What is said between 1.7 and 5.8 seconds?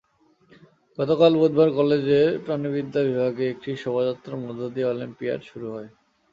কলেজের প্রাণিবিদ্যা বিভাগে একটি শোভাযাত্রার মধ্য দিয়ে অলিম্পিয়াড শুরু